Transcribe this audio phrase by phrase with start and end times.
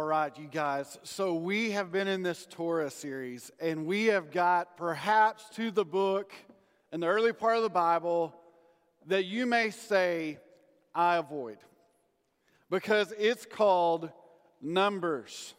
[0.00, 0.98] All right, you guys.
[1.04, 5.84] So we have been in this Torah series, and we have got perhaps to the
[5.84, 6.32] book
[6.90, 8.34] in the early part of the Bible
[9.06, 10.38] that you may say,
[10.96, 11.58] I avoid.
[12.70, 14.10] Because it's called
[14.60, 15.54] Numbers.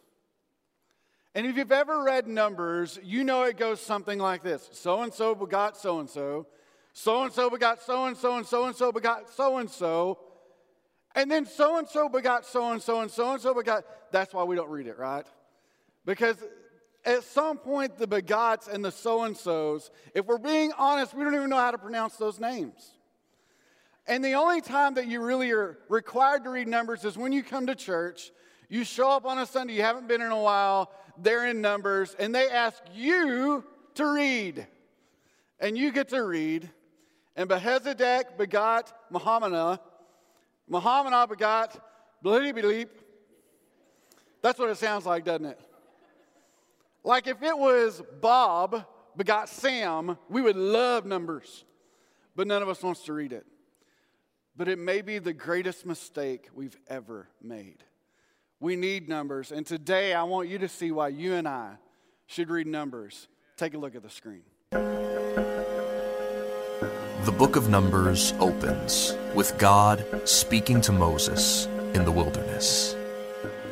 [1.34, 5.14] And if you've ever read Numbers, you know it goes something like this So and
[5.14, 6.46] so begot so and so,
[6.92, 10.20] so and so begot so and so, and so and so begot so and so.
[11.16, 13.86] And then so and so begot so and so, and so and so begot.
[14.12, 15.26] That's why we don't read it, right?
[16.06, 16.38] Because
[17.06, 21.24] at some point, the begots and the so and so's, if we're being honest, we
[21.24, 22.92] don't even know how to pronounce those names.
[24.08, 27.44] And the only time that you really are required to read Numbers is when you
[27.44, 28.32] come to church.
[28.70, 32.16] You show up on a Sunday, you haven't been in a while, they're in Numbers,
[32.18, 33.64] and they ask you
[33.96, 34.68] to read.
[35.60, 36.70] And you get to read.
[37.36, 38.92] And Behezadek begot
[40.68, 41.12] Muhammad.
[41.12, 41.80] Muhammad begot
[42.24, 42.90] Bleep.
[44.42, 45.60] That's what it sounds like, doesn't it?
[47.04, 48.86] Like if it was Bob
[49.16, 51.64] begot Sam, we would love numbers,
[52.36, 53.46] but none of us wants to read it.
[54.58, 57.84] But it may be the greatest mistake we've ever made.
[58.60, 61.76] We need numbers, and today I want you to see why you and I
[62.26, 63.28] should read numbers.
[63.58, 64.44] Take a look at the screen.
[67.26, 72.96] The book of Numbers opens with God speaking to Moses in the wilderness.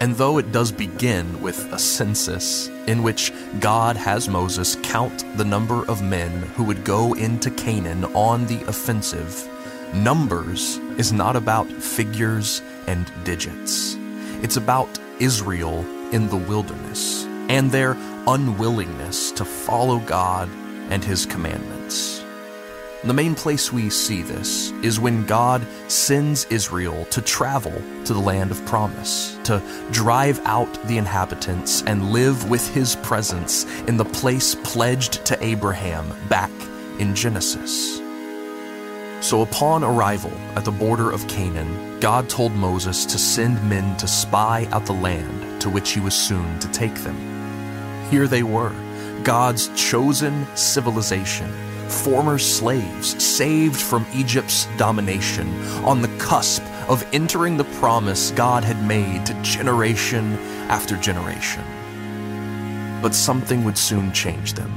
[0.01, 5.45] And though it does begin with a census in which God has Moses count the
[5.45, 9.47] number of men who would go into Canaan on the offensive,
[9.93, 13.95] Numbers is not about figures and digits.
[14.41, 20.49] It's about Israel in the wilderness and their unwillingness to follow God
[20.89, 22.22] and His commandments.
[23.03, 27.73] The main place we see this is when God sends Israel to travel
[28.05, 33.65] to the land of promise, to drive out the inhabitants and live with his presence
[33.89, 36.49] in the place pledged to Abraham back
[36.97, 37.97] in Genesis.
[39.19, 44.07] So, upon arrival at the border of Canaan, God told Moses to send men to
[44.07, 47.17] spy out the land to which he was soon to take them.
[48.09, 48.73] Here they were,
[49.23, 51.53] God's chosen civilization
[51.89, 55.47] former slaves saved from Egypt's domination
[55.83, 60.33] on the cusp of entering the promise God had made to generation
[60.69, 61.63] after generation.
[63.01, 64.71] But something would soon change them.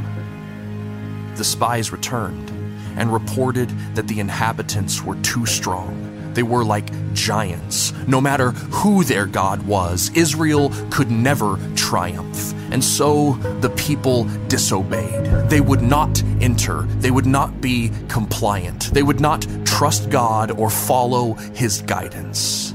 [1.36, 2.50] The spies returned
[2.96, 6.32] and reported that the inhabitants were too strong.
[6.32, 7.92] They were like giants.
[8.06, 12.45] No matter who their God was, Israel could never triumph.
[12.70, 15.48] And so the people disobeyed.
[15.48, 20.70] They would not enter, they would not be compliant, they would not trust God or
[20.70, 22.72] follow his guidance.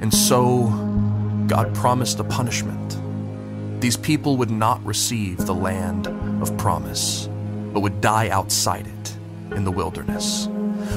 [0.00, 0.66] And so
[1.46, 2.98] God promised a punishment.
[3.80, 6.06] These people would not receive the land
[6.42, 7.28] of promise,
[7.72, 10.48] but would die outside it in the wilderness.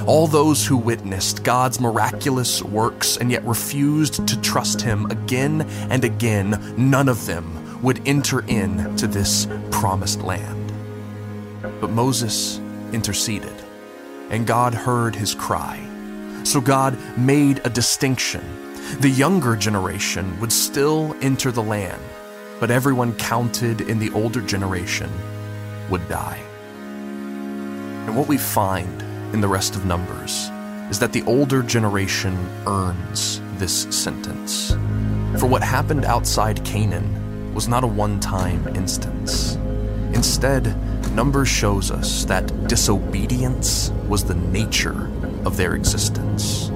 [0.07, 6.03] All those who witnessed God's miraculous works and yet refused to trust Him again and
[6.03, 10.73] again, none of them would enter in to this promised land.
[11.79, 12.57] But Moses
[12.91, 13.53] interceded,
[14.31, 15.87] and God heard his cry.
[16.43, 18.41] So God made a distinction.
[19.01, 22.01] The younger generation would still enter the land,
[22.59, 25.11] but everyone counted in the older generation
[25.91, 26.41] would die.
[28.07, 28.99] And what we find
[29.31, 30.49] in the rest of Numbers
[30.89, 32.35] is that the older generation
[32.65, 34.71] earns this sentence.
[35.39, 37.24] For what happened outside Canaan
[37.55, 39.55] was not a one time instance.
[40.13, 40.75] Instead,
[41.15, 45.09] Numbers shows us that disobedience was the nature
[45.45, 46.67] of their existence.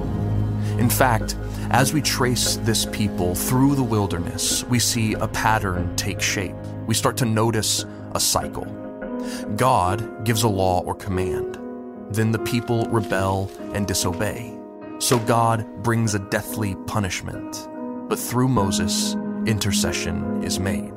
[0.78, 1.36] In fact,
[1.68, 6.54] as we trace this people through the wilderness, we see a pattern take shape.
[6.86, 8.64] We start to notice a cycle.
[9.56, 11.58] God gives a law or command.
[12.08, 14.58] Then the people rebel and disobey.
[15.00, 17.68] So God brings a deathly punishment.
[18.08, 20.96] But through Moses, intercession is made.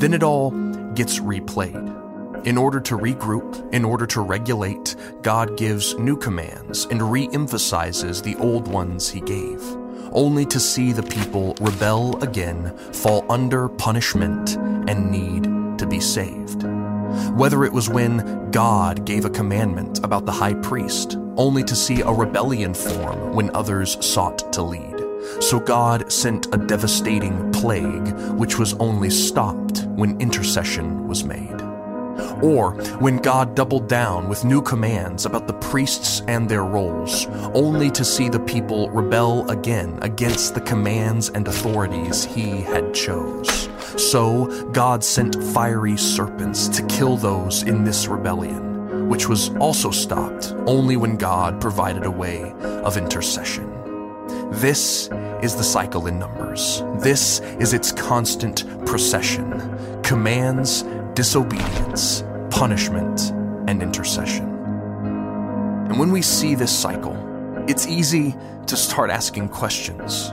[0.00, 0.50] Then it all
[0.94, 2.46] gets replayed.
[2.46, 8.22] In order to regroup, in order to regulate, God gives new commands and re emphasizes
[8.22, 9.62] the old ones he gave,
[10.12, 14.56] only to see the people rebel again, fall under punishment,
[14.88, 16.62] and need to be saved.
[17.36, 22.00] Whether it was when God gave a commandment about the high priest, only to see
[22.00, 24.89] a rebellion form when others sought to lead
[25.40, 28.08] so God sent a devastating plague,
[28.38, 31.60] which was only stopped when intercession was made.
[32.42, 37.90] or when God doubled down with new commands about the priests and their roles, only
[37.90, 43.68] to see the people rebel again against the commands and authorities he had chose.
[43.96, 50.54] So God sent fiery serpents to kill those in this rebellion, which was also stopped
[50.66, 53.79] only when God provided a way of intercession.
[54.50, 55.08] This
[55.42, 56.82] is the cycle in Numbers.
[56.98, 60.82] This is its constant procession commands,
[61.14, 63.30] disobedience, punishment,
[63.68, 64.46] and intercession.
[65.88, 67.16] And when we see this cycle,
[67.68, 68.34] it's easy
[68.66, 70.32] to start asking questions.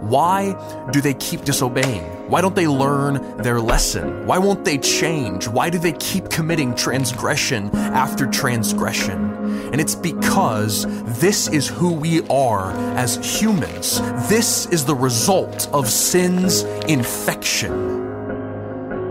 [0.00, 2.13] Why do they keep disobeying?
[2.28, 4.26] Why don't they learn their lesson?
[4.26, 5.46] Why won't they change?
[5.46, 9.34] Why do they keep committing transgression after transgression?
[9.72, 10.86] And it's because
[11.18, 14.00] this is who we are as humans.
[14.28, 17.72] This is the result of sin's infection.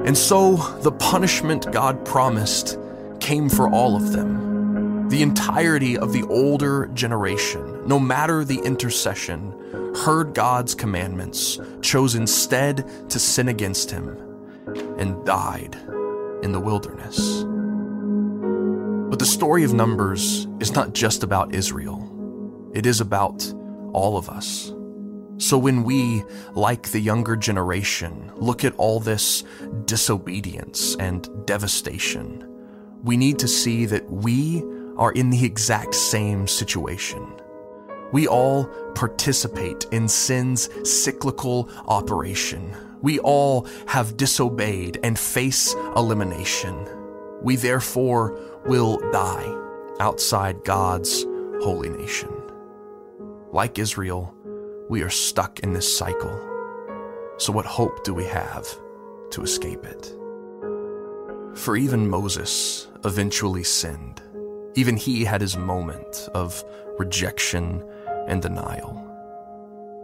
[0.06, 2.80] And so the punishment God promised
[3.20, 4.53] came for all of them.
[5.14, 9.54] The entirety of the older generation, no matter the intercession,
[9.98, 14.08] heard God's commandments, chose instead to sin against Him,
[14.98, 15.76] and died
[16.42, 17.44] in the wilderness.
[19.12, 23.54] But the story of Numbers is not just about Israel, it is about
[23.94, 24.74] all of us.
[25.38, 26.24] So when we,
[26.56, 29.44] like the younger generation, look at all this
[29.86, 32.50] disobedience and devastation,
[33.04, 34.64] we need to see that we
[34.98, 37.26] are in the exact same situation.
[38.12, 42.76] We all participate in sin's cyclical operation.
[43.02, 46.88] We all have disobeyed and face elimination.
[47.42, 49.60] We therefore will die
[50.00, 51.24] outside God's
[51.62, 52.32] holy nation.
[53.52, 54.34] Like Israel,
[54.90, 56.40] we are stuck in this cycle.
[57.38, 58.68] So, what hope do we have
[59.32, 60.14] to escape it?
[61.56, 64.23] For even Moses eventually sinned.
[64.76, 66.64] Even he had his moment of
[66.98, 67.84] rejection
[68.28, 69.00] and denial.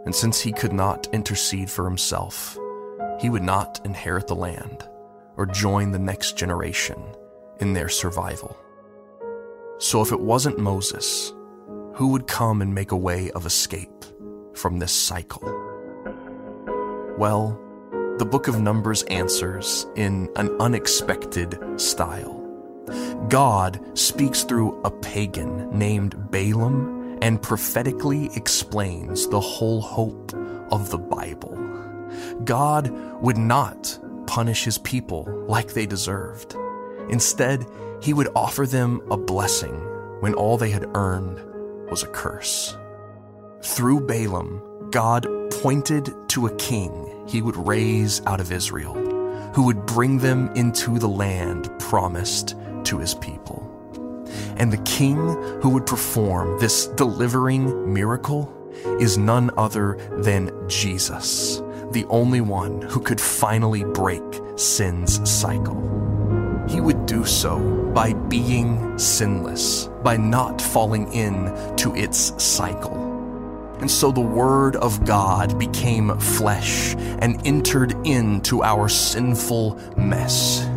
[0.04, 2.58] And since he could not intercede for himself,
[3.18, 4.88] he would not inherit the land
[5.36, 7.02] or join the next generation
[7.60, 8.56] in their survival.
[9.78, 11.32] So, if it wasn't Moses,
[11.94, 14.04] who would come and make a way of escape
[14.54, 15.42] from this cycle?
[17.18, 17.60] Well,
[18.18, 22.39] the book of Numbers answers in an unexpected style.
[23.28, 30.32] God speaks through a pagan named Balaam and prophetically explains the whole hope
[30.72, 31.56] of the Bible.
[32.44, 32.90] God
[33.20, 36.56] would not punish his people like they deserved.
[37.08, 37.66] Instead,
[38.00, 39.74] he would offer them a blessing
[40.20, 41.40] when all they had earned
[41.90, 42.76] was a curse.
[43.62, 48.94] Through Balaam, God pointed to a king he would raise out of Israel,
[49.54, 52.56] who would bring them into the land promised
[52.90, 53.66] to his people.
[54.56, 55.16] And the king
[55.62, 58.52] who would perform this delivering miracle
[59.00, 64.22] is none other than Jesus, the only one who could finally break
[64.56, 65.80] sin's cycle.
[66.68, 67.58] He would do so
[67.94, 73.06] by being sinless, by not falling in to its cycle.
[73.80, 80.68] And so the Word of God became flesh and entered into our sinful mess.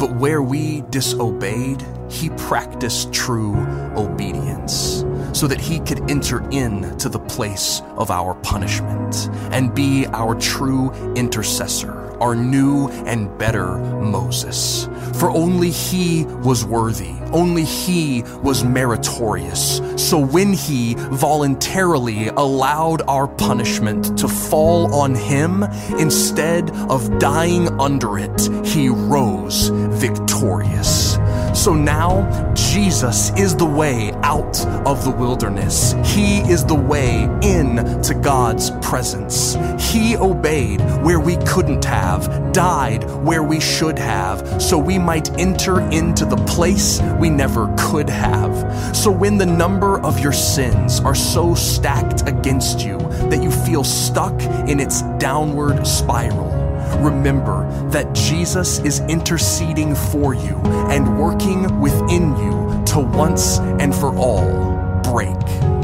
[0.00, 3.54] But where we disobeyed, he practiced true
[3.94, 5.04] obedience
[5.34, 10.90] so that he could enter into the place of our punishment and be our true
[11.16, 14.88] intercessor, our new and better Moses.
[15.14, 19.80] For only he was worthy, only he was meritorious.
[19.96, 25.62] So when he voluntarily allowed our punishment to fall on him,
[25.98, 31.09] instead of dying under it, he rose victorious.
[31.54, 35.94] So now, Jesus is the way out of the wilderness.
[36.04, 39.56] He is the way in to God's presence.
[39.78, 45.80] He obeyed where we couldn't have, died where we should have, so we might enter
[45.90, 48.96] into the place we never could have.
[48.96, 53.84] So when the number of your sins are so stacked against you that you feel
[53.84, 56.59] stuck in its downward spiral,
[56.98, 60.56] remember that Jesus is interceding for you
[60.90, 65.36] and working within you to once and for all break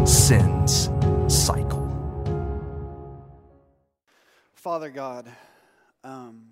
[0.06, 0.90] sin's
[1.28, 1.84] cycle.
[4.54, 5.28] Father God,
[6.02, 6.48] um,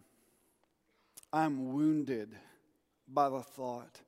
[1.32, 2.30] I'm wounded
[3.08, 4.00] by the thought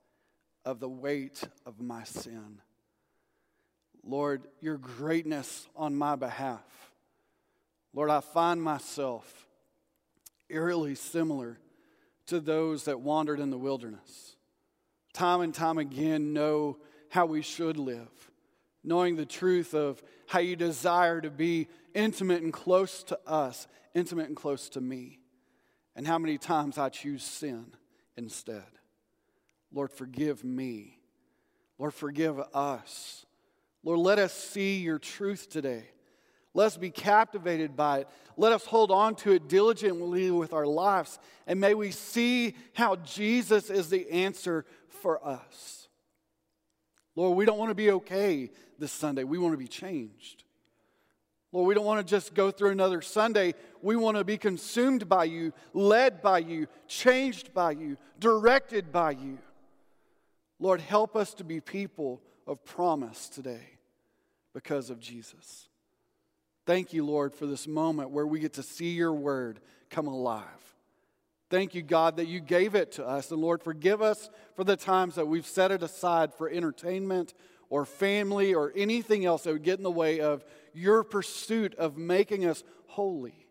[0.65, 2.61] of the weight of my sin.
[4.05, 6.63] Lord, your greatness on my behalf.
[7.93, 9.46] Lord, I find myself
[10.49, 11.59] eerily similar
[12.27, 14.37] to those that wandered in the wilderness.
[15.13, 18.31] Time and time again, know how we should live,
[18.85, 24.27] knowing the truth of how you desire to be intimate and close to us, intimate
[24.27, 25.21] and close to me,
[25.95, 27.67] and how many times I choose sin
[28.17, 28.65] instead.
[29.73, 30.99] Lord, forgive me.
[31.79, 33.25] Lord, forgive us.
[33.83, 35.85] Lord, let us see your truth today.
[36.57, 38.09] Let us be captivated by it.
[38.39, 41.19] Let us hold on to it diligently with our lives.
[41.47, 45.89] And may we see how Jesus is the answer for us.
[47.15, 49.23] Lord, we don't want to be okay this Sunday.
[49.23, 50.45] We want to be changed.
[51.53, 53.53] Lord, we don't want to just go through another Sunday.
[53.83, 59.11] We want to be consumed by you, led by you, changed by you, directed by
[59.11, 59.37] you.
[60.59, 63.77] Lord, help us to be people of promise today
[64.55, 65.69] because of Jesus.
[66.67, 70.43] Thank you, Lord, for this moment where we get to see your word come alive.
[71.49, 73.31] Thank you, God, that you gave it to us.
[73.31, 77.35] And Lord, forgive us for the times that we've set it aside for entertainment
[77.71, 80.45] or family or anything else that would get in the way of
[80.75, 83.47] your pursuit of making us holy.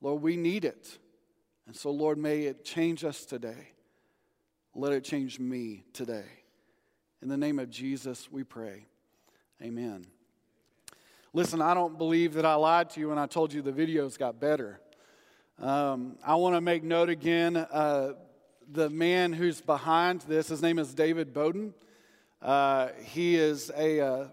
[0.00, 0.98] Lord, we need it.
[1.68, 3.72] And so, Lord, may it change us today.
[4.74, 6.26] Let it change me today.
[7.22, 8.86] In the name of Jesus, we pray.
[9.62, 10.06] Amen.
[11.34, 14.18] Listen, I don't believe that I lied to you when I told you the videos
[14.18, 14.80] got better.
[15.60, 18.14] Um, I want to make note again uh,
[18.66, 21.74] the man who's behind this, his name is David Bowden.
[22.40, 24.28] Uh, he is a, uh,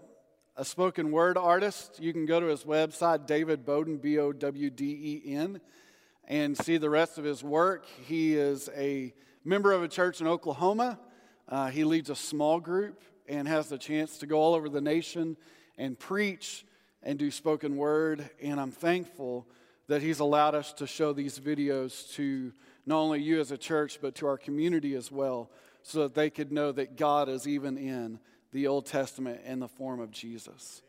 [0.56, 2.00] a spoken word artist.
[2.00, 5.60] You can go to his website, David Bowden, B O W D E N,
[6.24, 7.84] and see the rest of his work.
[8.06, 9.12] He is a
[9.44, 10.98] member of a church in Oklahoma.
[11.46, 14.80] Uh, he leads a small group and has the chance to go all over the
[14.80, 15.36] nation
[15.76, 16.64] and preach
[17.06, 18.28] and do spoken word.
[18.42, 19.46] And I'm thankful
[19.86, 22.52] that He's allowed us to show these videos to
[22.84, 25.48] not only you as a church, but to our community as well,
[25.82, 28.18] so that they could know that God is even in
[28.52, 30.82] the Old Testament in the form of Jesus.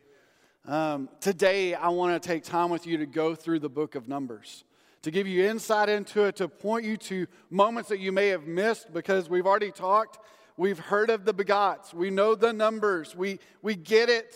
[0.65, 4.07] Um, today, I want to take time with you to go through the book of
[4.07, 4.63] Numbers,
[5.03, 8.47] to give you insight into it, to point you to moments that you may have
[8.47, 10.17] missed because we've already talked.
[10.57, 11.93] We've heard of the begots.
[11.93, 13.15] We know the numbers.
[13.15, 14.35] We, we get it.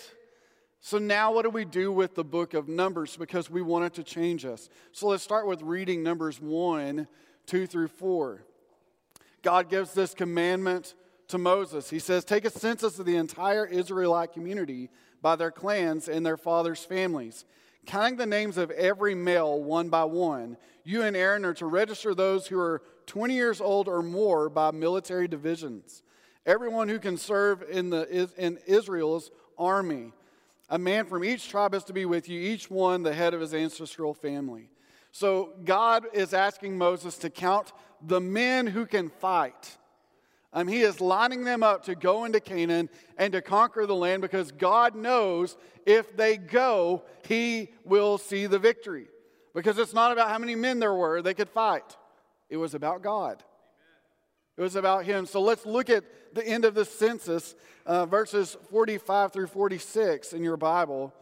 [0.84, 3.16] So now what do we do with the book of Numbers?
[3.16, 4.68] Because we want it to change us.
[4.92, 7.08] So let's start with reading Numbers 1,
[7.46, 8.44] 2 through 4.
[9.44, 10.96] God gives this commandment
[11.28, 11.92] to Moses.
[11.92, 14.90] He says, Take a census of the entire Israelite community
[15.22, 17.46] by their clans and their fathers' families.
[17.86, 22.16] Counting the names of every male one by one, you and Aaron are to register
[22.16, 26.02] those who are 20 years old or more by military divisions.
[26.44, 30.12] Everyone who can serve in, the, in Israel's army
[30.72, 33.42] a man from each tribe is to be with you, each one the head of
[33.42, 34.70] his ancestral family.
[35.12, 39.78] So God is asking Moses to count the men who can fight.
[40.54, 44.22] Um, he is lining them up to go into Canaan and to conquer the land
[44.22, 49.08] because God knows if they go, he will see the victory.
[49.54, 51.98] Because it's not about how many men there were they could fight,
[52.50, 53.44] it was about God.
[54.58, 55.26] It was about him.
[55.26, 56.04] So let's look at
[56.34, 57.56] the end of the census,
[57.86, 61.14] uh, verses 45 through 46 in your Bible.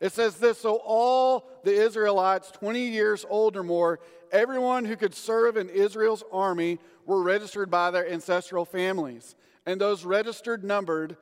[0.00, 5.14] It says this So all the Israelites 20 years old or more, everyone who could
[5.14, 9.34] serve in Israel's army, were registered by their ancestral families.
[9.66, 11.16] And those registered numbered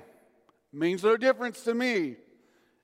[0.72, 2.16] Means no difference to me.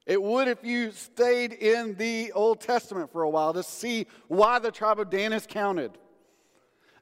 [0.06, 4.58] It would if you stayed in the Old Testament for a while to see why
[4.58, 5.92] the tribe of Dan is counted.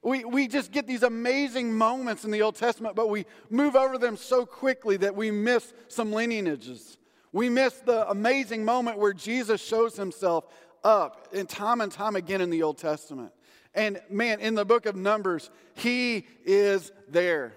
[0.03, 3.99] We, we just get these amazing moments in the Old Testament, but we move over
[3.99, 6.99] them so quickly that we miss some lineages.
[7.33, 10.45] We miss the amazing moment where Jesus shows himself
[10.83, 13.33] up in time and time again in the Old Testament.
[13.75, 17.55] And man, in the book of Numbers, he is there.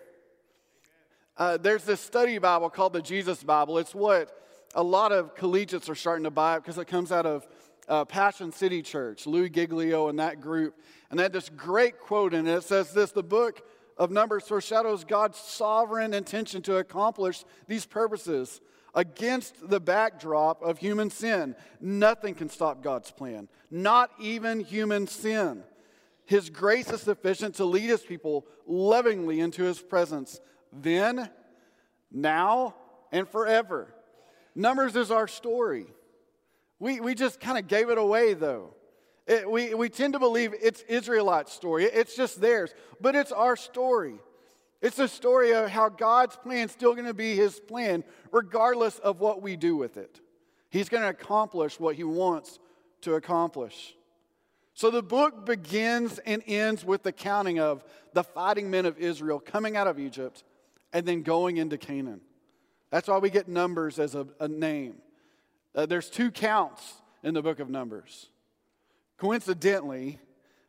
[1.37, 3.79] Uh, there's this study Bible called the Jesus Bible.
[3.79, 4.29] It's what
[4.75, 7.47] a lot of collegiates are starting to buy because it comes out of
[7.87, 10.79] uh, Passion City Church, Louie Giglio and that group.
[11.09, 12.55] And they had this great quote in it.
[12.55, 13.61] It says this The book
[13.97, 18.61] of Numbers foreshadows God's sovereign intention to accomplish these purposes
[18.93, 21.55] against the backdrop of human sin.
[21.81, 25.63] Nothing can stop God's plan, not even human sin.
[26.25, 30.39] His grace is sufficient to lead his people lovingly into his presence
[30.73, 31.29] then,
[32.11, 32.75] now,
[33.11, 33.93] and forever.
[34.55, 35.85] Numbers is our story.
[36.79, 38.73] We, we just kind of gave it away, though.
[39.27, 41.85] It, we, we tend to believe it's Israelite story.
[41.85, 44.15] It's just theirs, but it's our story.
[44.81, 48.99] It's a story of how God's plan is still going to be his plan, regardless
[48.99, 50.21] of what we do with it.
[50.69, 52.59] He's going to accomplish what he wants
[53.01, 53.95] to accomplish.
[54.73, 59.39] So the book begins and ends with the counting of the fighting men of Israel
[59.39, 60.43] coming out of Egypt
[60.91, 62.21] and then going into Canaan.
[62.91, 64.95] That's why we get Numbers as a, a name.
[65.75, 68.29] Uh, there's two counts in the book of Numbers.
[69.17, 70.19] Coincidentally,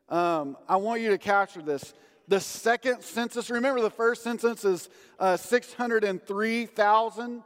[0.08, 1.94] um, I want you to capture this.
[2.26, 4.88] The second census, remember the first census is
[5.20, 7.42] uh, 603,000.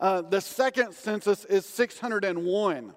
[0.00, 2.92] Uh, the second census is 601.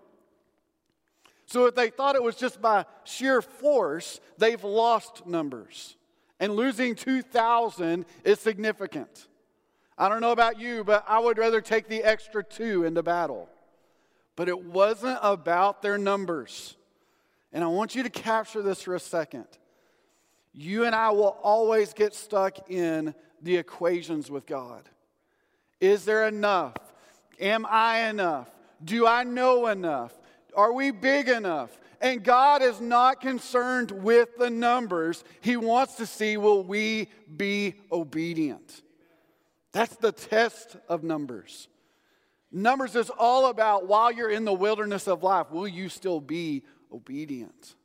[1.46, 5.96] So if they thought it was just by sheer force, they've lost numbers
[6.40, 9.28] and losing 2,000 is significant.
[10.00, 13.50] I don't know about you, but I would rather take the extra two into battle.
[14.38, 16.78] But it wasn't about their numbers.
[17.52, 19.48] And I want you to capture this for a second.
[20.54, 24.88] You and I will always get stuck in the equations with God.
[25.82, 26.76] Is there enough?
[27.40, 28.50] Am I enough?
[28.84, 30.14] Do I know enough?
[30.56, 31.78] Are we big enough?
[32.00, 35.24] And God is not concerned with the numbers.
[35.42, 38.84] He wants to see will we be obedient?
[39.72, 41.68] That's the test of numbers.
[42.58, 46.64] Numbers is all about while you're in the wilderness of life, will you still be
[46.92, 47.76] obedient?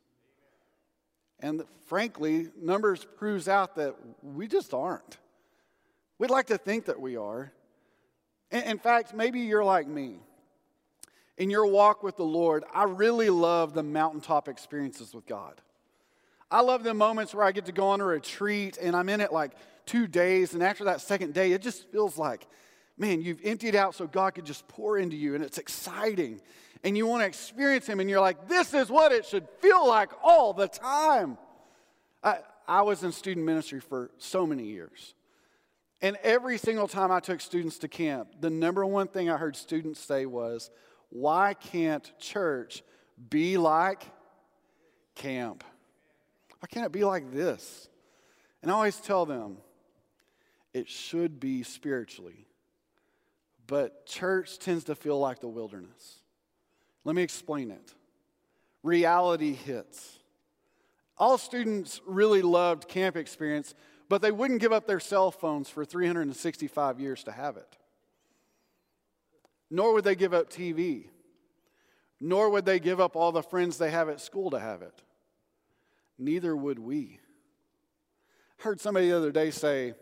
[1.39, 5.19] And frankly, numbers proves out that we just aren't.
[6.17, 7.51] We'd like to think that we are.
[8.49, 10.15] In fact, maybe you're like me
[11.37, 15.61] in your walk with the Lord, I really love the mountaintop experiences with God.
[16.49, 19.21] I love the moments where I get to go on a retreat and I'm in
[19.21, 19.51] it like
[19.85, 22.47] two days, and after that second day, it just feels like,
[22.97, 26.41] man, you've emptied out so God could just pour into you, and it's exciting.
[26.83, 29.87] And you want to experience Him, and you're like, this is what it should feel
[29.87, 31.37] like all the time.
[32.23, 35.15] I, I was in student ministry for so many years.
[36.01, 39.55] And every single time I took students to camp, the number one thing I heard
[39.55, 40.69] students say was,
[41.09, 42.83] why can't church
[43.29, 44.03] be like
[45.15, 45.63] camp?
[46.59, 47.87] Why can't it be like this?
[48.61, 49.57] And I always tell them
[50.73, 52.47] it should be spiritually,
[53.67, 56.19] but church tends to feel like the wilderness.
[57.03, 57.93] Let me explain it.
[58.81, 60.19] Reality hits.
[61.17, 63.73] All students really loved camp experience,
[64.09, 67.77] but they wouldn't give up their cell phones for 365 years to have it
[69.73, 71.05] nor would they give up TV,
[72.19, 75.01] nor would they give up all the friends they have at school to have it.
[76.19, 77.19] Neither would we.
[78.59, 79.95] I heard somebody the other day say,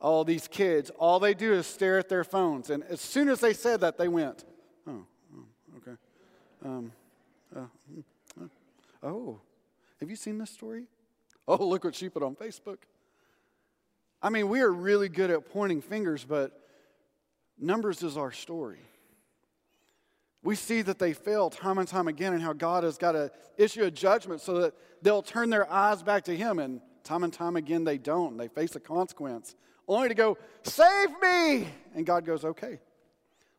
[0.00, 2.70] all these kids, all they do is stare at their phones.
[2.70, 4.44] And as soon as they said that, they went,
[4.86, 5.96] oh, oh okay.
[6.64, 6.92] Um,
[7.54, 7.60] uh,
[8.40, 8.46] uh,
[9.02, 9.40] oh,
[10.00, 10.84] have you seen this story?
[11.50, 12.76] Oh, look what she put on Facebook.
[14.20, 16.52] I mean, we are really good at pointing fingers, but
[17.58, 18.80] Numbers is our story.
[20.42, 23.30] We see that they fail time and time again, and how God has got to
[23.56, 26.58] issue a judgment so that they'll turn their eyes back to Him.
[26.58, 28.36] And time and time again, they don't.
[28.36, 29.56] They face a consequence,
[29.96, 31.68] only to go, Save me!
[31.94, 32.78] And God goes, Okay,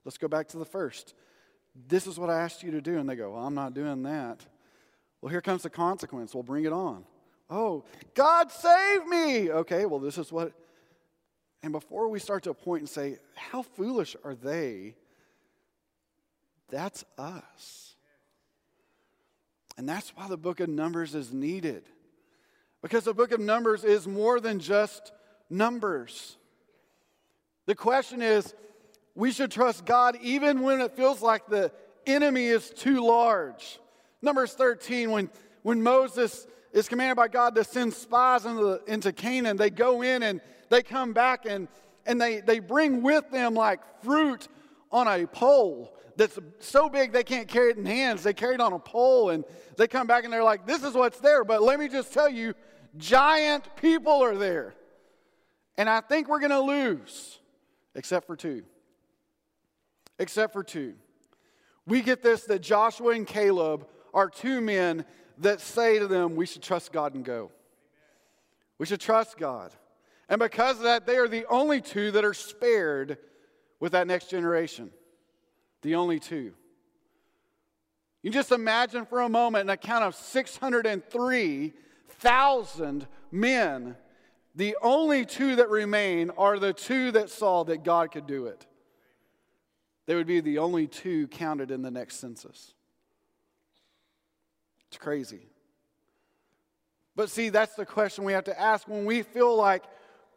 [0.05, 1.13] let's go back to the first.
[1.87, 2.97] This is what I asked you to do.
[2.97, 4.45] And they go, well, I'm not doing that.
[5.21, 6.33] Well, here comes the consequence.
[6.33, 7.05] We'll bring it on.
[7.49, 9.49] Oh, God save me!
[9.49, 10.53] Okay, well, this is what
[11.61, 14.95] and before we start to point and say, how foolish are they?
[16.69, 17.95] That's us.
[19.77, 21.83] And that's why the book of Numbers is needed.
[22.81, 25.11] Because the book of Numbers is more than just
[25.49, 26.37] numbers.
[27.65, 28.53] The question is
[29.15, 31.71] we should trust God even when it feels like the
[32.05, 33.79] enemy is too large.
[34.21, 35.29] Numbers 13, when,
[35.63, 39.57] when Moses is commanded by God to send spies into, the, into Canaan.
[39.57, 41.67] They go in and they come back and,
[42.05, 44.47] and they, they bring with them like fruit
[44.91, 48.23] on a pole that's so big they can't carry it in hands.
[48.23, 49.45] They carry it on a pole and
[49.77, 51.43] they come back and they're like, this is what's there.
[51.43, 52.53] But let me just tell you,
[52.97, 54.73] giant people are there.
[55.79, 57.39] And I think we're going to lose,
[57.95, 58.63] except for two.
[60.19, 60.95] Except for two.
[61.87, 65.05] We get this that Joshua and Caleb are two men
[65.37, 67.49] that say to them, we should trust God and go.
[68.77, 69.71] We should trust God.
[70.27, 73.17] And because of that, they are the only two that are spared
[73.79, 74.91] with that next generation.
[75.81, 76.51] The only two.
[78.21, 83.95] You just imagine for a moment an account of 603,000 men.
[84.55, 88.65] The only two that remain are the two that saw that God could do it.
[90.05, 92.73] They would be the only two counted in the next census.
[94.87, 95.41] It's crazy.
[97.15, 99.83] But see, that's the question we have to ask when we feel like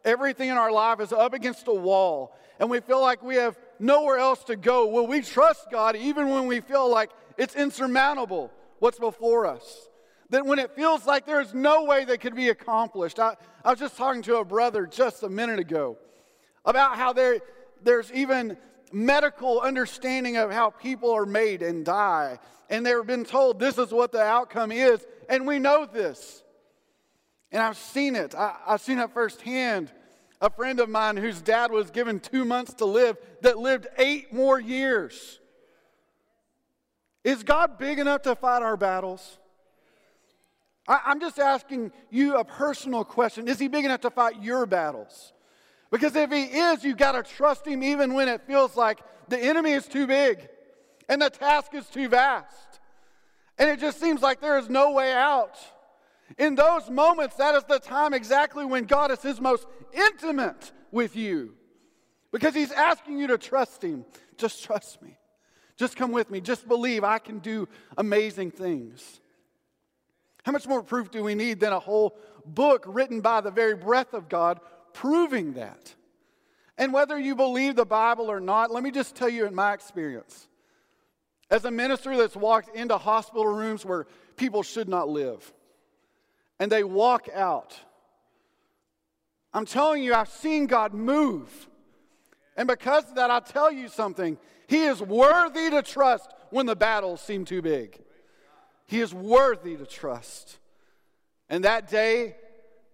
[0.05, 3.57] everything in our life is up against a wall and we feel like we have
[3.79, 4.87] nowhere else to go.
[4.87, 9.87] Will we trust God even when we feel like it's insurmountable what's before us?
[10.33, 13.19] That when it feels like there's no way that could be accomplished.
[13.19, 15.99] I, I was just talking to a brother just a minute ago
[16.65, 17.37] about how there,
[17.83, 18.57] there's even
[18.91, 22.39] medical understanding of how people are made and die.
[22.71, 25.05] And they've been told this is what the outcome is.
[25.29, 26.41] And we know this.
[27.51, 28.33] And I've seen it.
[28.33, 29.91] I, have seen it firsthand.
[30.41, 34.33] A friend of mine whose dad was given two months to live that lived eight
[34.33, 35.39] more years.
[37.23, 39.37] Is God big enough to fight our battles?
[40.87, 43.47] I, I'm just asking you a personal question.
[43.47, 45.33] Is He big enough to fight your battles?
[45.91, 49.37] Because if He is, you've got to trust Him even when it feels like the
[49.37, 50.49] enemy is too big
[51.09, 52.79] and the task is too vast.
[53.57, 55.57] And it just seems like there is no way out.
[56.37, 61.15] In those moments, that is the time exactly when God is His most intimate with
[61.15, 61.53] you
[62.31, 64.05] because He's asking you to trust Him.
[64.37, 65.17] Just trust me.
[65.77, 66.41] Just come with me.
[66.41, 67.67] Just believe I can do
[67.97, 69.21] amazing things.
[70.43, 73.75] How much more proof do we need than a whole book written by the very
[73.75, 74.59] breath of God
[74.93, 75.95] proving that?
[76.77, 79.73] And whether you believe the Bible or not, let me just tell you in my
[79.73, 80.47] experience.
[81.49, 85.53] As a minister that's walked into hospital rooms where people should not live,
[86.59, 87.77] and they walk out.
[89.53, 91.69] I'm telling you, I've seen God move.
[92.57, 94.37] And because of that, I'll tell you something.
[94.67, 97.99] He is worthy to trust when the battles seem too big.
[98.85, 100.57] He is worthy to trust.
[101.49, 102.35] And that day,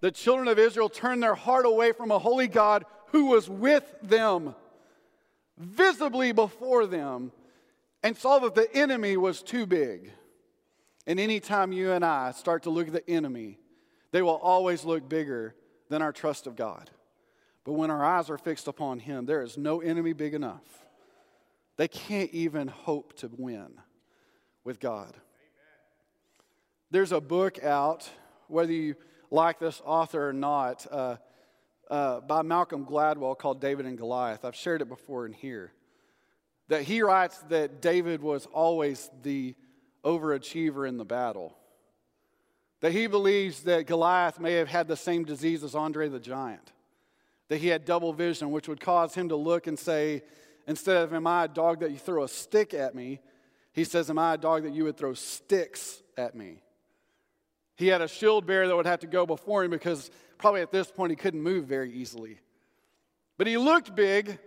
[0.01, 3.83] the children of Israel turned their heart away from a holy God who was with
[4.01, 4.55] them,
[5.57, 7.31] visibly before them,
[8.03, 10.11] and saw that the enemy was too big.
[11.05, 13.59] And anytime you and I start to look at the enemy,
[14.11, 15.55] they will always look bigger
[15.89, 16.89] than our trust of God.
[17.65, 20.63] But when our eyes are fixed upon Him, there is no enemy big enough.
[21.77, 23.73] They can't even hope to win
[24.63, 25.13] with God.
[26.91, 28.09] There's a book out,
[28.47, 28.95] whether you
[29.29, 31.17] like this author or not, uh,
[31.89, 34.43] uh, by Malcolm Gladwell called David and Goliath.
[34.43, 35.71] I've shared it before in here.
[36.67, 39.55] That he writes that David was always the
[40.03, 41.55] overachiever in the battle.
[42.81, 46.71] That he believes that Goliath may have had the same disease as Andre the Giant.
[47.49, 50.23] That he had double vision, which would cause him to look and say,
[50.65, 53.19] instead of, Am I a dog that you throw a stick at me?
[53.73, 56.61] He says, Am I a dog that you would throw sticks at me?
[57.79, 60.69] He had a shield bearer that would have to go before him because probably at
[60.69, 62.37] this point he couldn't move very easily.
[63.37, 64.37] But he looked big,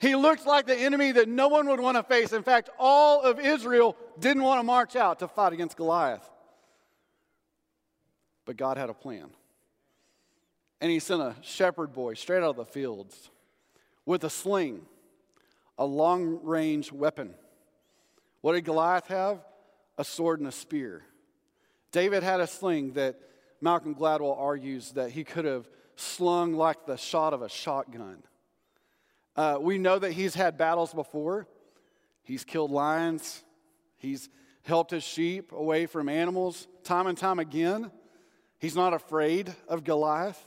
[0.00, 2.32] he looked like the enemy that no one would want to face.
[2.32, 6.28] In fact, all of Israel didn't want to march out to fight against Goliath.
[8.44, 9.30] But God had a plan.
[10.80, 13.30] And he sent a shepherd boy straight out of the fields
[14.04, 14.84] with a sling,
[15.78, 17.34] a long range weapon.
[18.40, 19.38] What did Goliath have?
[19.96, 21.04] A sword and a spear.
[21.94, 23.20] David had a sling that
[23.60, 28.24] Malcolm Gladwell argues that he could have slung like the shot of a shotgun.
[29.36, 31.46] Uh, we know that he's had battles before.
[32.24, 33.44] He's killed lions.
[33.96, 34.28] He's
[34.64, 37.92] helped his sheep away from animals time and time again.
[38.58, 40.44] He's not afraid of Goliath.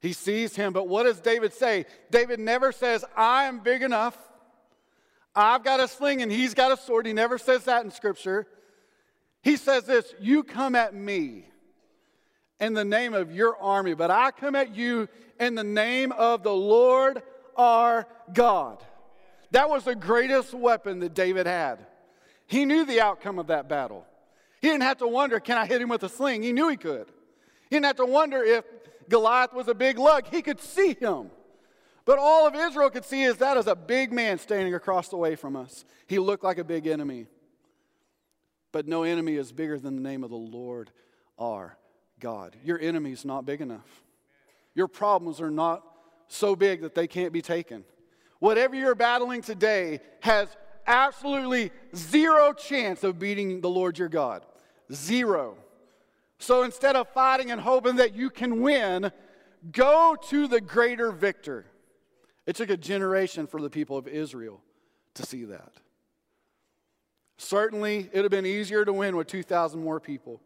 [0.00, 1.86] He sees him, but what does David say?
[2.10, 4.18] David never says, I am big enough.
[5.34, 7.06] I've got a sling and he's got a sword.
[7.06, 8.46] He never says that in Scripture.
[9.42, 11.46] He says this You come at me
[12.60, 15.08] in the name of your army, but I come at you
[15.40, 17.22] in the name of the Lord
[17.56, 18.82] our God.
[19.50, 21.86] That was the greatest weapon that David had.
[22.46, 24.06] He knew the outcome of that battle.
[24.60, 26.42] He didn't have to wonder, can I hit him with a sling?
[26.42, 27.08] He knew he could.
[27.68, 28.64] He didn't have to wonder if
[29.08, 30.26] Goliath was a big lug.
[30.30, 31.30] He could see him.
[32.04, 35.16] But all of Israel could see is that as a big man standing across the
[35.16, 35.84] way from us.
[36.06, 37.26] He looked like a big enemy.
[38.72, 40.90] But no enemy is bigger than the name of the Lord
[41.38, 41.76] our
[42.18, 42.56] God.
[42.64, 44.02] Your enemy is not big enough.
[44.74, 45.84] Your problems are not
[46.28, 47.84] so big that they can't be taken.
[48.38, 50.48] Whatever you're battling today has
[50.86, 54.44] absolutely zero chance of beating the Lord your God.
[54.92, 55.56] Zero.
[56.38, 59.12] So instead of fighting and hoping that you can win,
[59.70, 61.66] go to the greater victor.
[62.46, 64.60] It took a generation for the people of Israel
[65.14, 65.72] to see that.
[67.38, 70.40] Certainly, it would have been easier to win with 2,000 more people.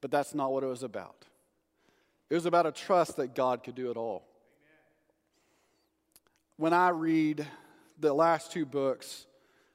[0.00, 1.24] But that's not what it was about.
[2.28, 4.24] It was about a trust that God could do it all.
[6.56, 7.46] When I read
[7.98, 9.26] the last two books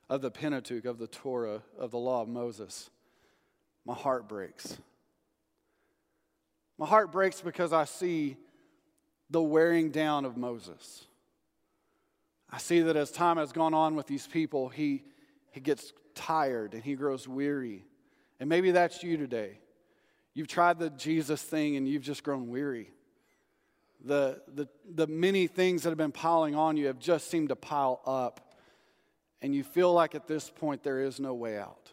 [0.09, 2.89] of the Pentateuch, of the Torah, of the law of Moses,
[3.85, 4.77] my heart breaks.
[6.77, 8.37] My heart breaks because I see
[9.29, 11.05] the wearing down of Moses.
[12.49, 15.03] I see that as time has gone on with these people, he,
[15.51, 17.85] he gets tired and he grows weary.
[18.39, 19.59] And maybe that's you today.
[20.33, 22.91] You've tried the Jesus thing and you've just grown weary.
[24.03, 27.55] The, the, the many things that have been piling on you have just seemed to
[27.55, 28.53] pile up.
[29.41, 31.91] And you feel like at this point there is no way out.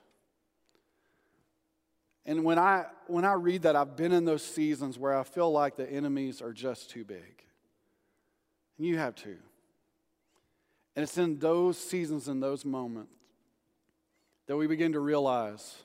[2.25, 5.51] And when I, when I read that, I've been in those seasons where I feel
[5.51, 7.45] like the enemies are just too big.
[8.79, 9.39] And you have too.
[10.95, 13.13] And it's in those seasons and those moments
[14.47, 15.77] that we begin to realize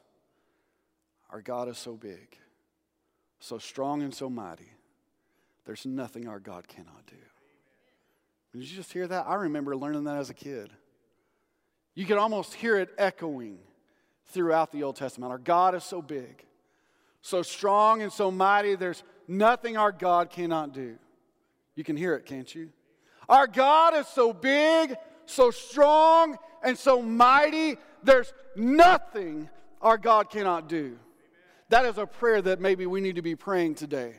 [1.29, 2.37] our God is so big,
[3.39, 4.71] so strong, and so mighty.
[5.65, 7.15] There's nothing our God cannot do.
[8.53, 9.25] Did you just hear that?
[9.27, 10.71] I remember learning that as a kid.
[11.93, 13.59] You could almost hear it echoing
[14.27, 15.31] throughout the Old Testament.
[15.31, 16.45] Our God is so big,
[17.21, 20.97] so strong, and so mighty, there's nothing our God cannot do.
[21.75, 22.69] You can hear it, can't you?
[23.29, 29.49] Our God is so big, so strong, and so mighty, there's nothing
[29.81, 30.97] our God cannot do.
[31.69, 34.15] That is a prayer that maybe we need to be praying today.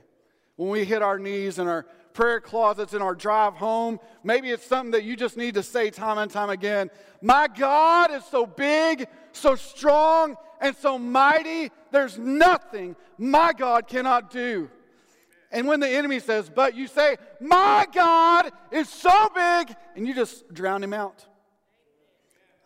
[0.56, 4.66] When we hit our knees in our prayer closets in our drive home, maybe it's
[4.66, 6.90] something that you just need to say time and time again.
[7.22, 14.30] My God is so big, so strong, and so mighty, there's nothing my God cannot
[14.30, 14.68] do.
[15.50, 20.14] And when the enemy says, but you say, My God is so big, and you
[20.14, 21.26] just drown him out.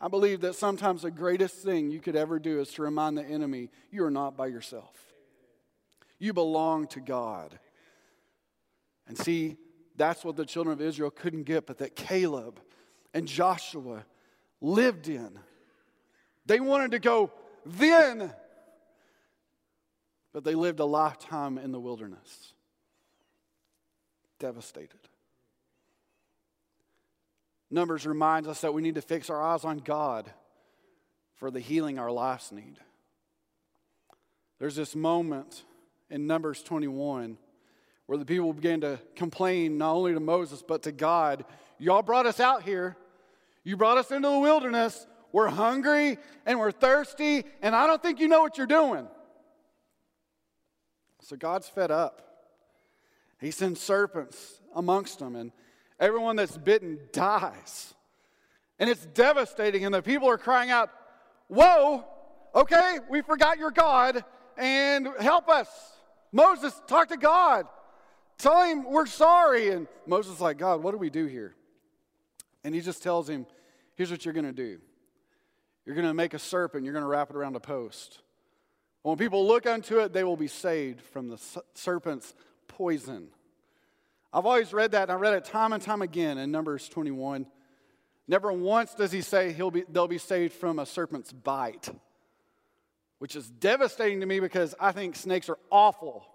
[0.01, 3.25] I believe that sometimes the greatest thing you could ever do is to remind the
[3.25, 4.97] enemy, You are not by yourself.
[6.18, 7.59] You belong to God.
[9.07, 9.57] And see,
[9.97, 12.61] that's what the children of Israel couldn't get, but that Caleb
[13.14, 14.05] and Joshua
[14.61, 15.38] lived in.
[16.47, 17.33] They wanted to go
[17.64, 18.33] then,
[20.33, 22.52] but they lived a lifetime in the wilderness.
[24.43, 24.99] Devastated.
[27.71, 30.29] Numbers reminds us that we need to fix our eyes on God
[31.37, 32.75] for the healing our lives need.
[34.59, 35.63] There's this moment
[36.11, 37.39] in Numbers 21
[38.07, 41.45] where the people began to complain not only to Moses but to God.
[41.79, 42.97] Y'all brought us out here.
[43.63, 45.07] You brought us into the wilderness.
[45.31, 49.07] We're hungry and we're thirsty, and I don't think you know what you're doing.
[51.21, 52.32] So God's fed up.
[53.43, 55.51] He sends serpents amongst them, and
[55.99, 57.93] everyone that's bitten dies.
[58.79, 60.91] And it's devastating, and the people are crying out,
[61.49, 62.05] Whoa,
[62.55, 64.25] okay, we forgot your God,
[64.57, 65.69] and help us.
[66.31, 67.67] Moses, talk to God.
[68.39, 69.71] Tell him we're sorry.
[69.71, 71.55] And Moses is like, God, what do we do here?
[72.65, 73.47] And he just tells him,
[73.97, 74.79] Here's what you're going to do
[75.85, 78.21] you're going to make a serpent, you're going to wrap it around a post.
[79.03, 81.39] When people look unto it, they will be saved from the
[81.75, 82.35] serpent's
[82.77, 83.29] poison.
[84.33, 87.47] I've always read that, and I read it time and time again in Numbers 21.
[88.29, 91.89] Never once does he say he'll be, they'll be saved from a serpent's bite,
[93.19, 96.27] which is devastating to me because I think snakes are awful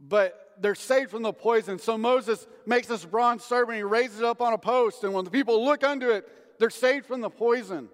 [0.00, 1.78] but they're saved from the poison.
[1.78, 5.24] So Moses makes this bronze serpent, he raises it up on a post, and when
[5.24, 6.28] the people look under it,
[6.58, 7.88] they're saved from the poison.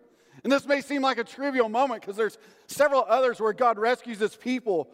[0.45, 4.19] And this may seem like a trivial moment because there's several others where God rescues
[4.19, 4.89] his people.